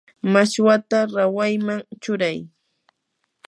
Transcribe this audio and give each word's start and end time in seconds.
mashwata 0.33 0.99
rawayman 1.13 1.81
churay. 2.03 2.39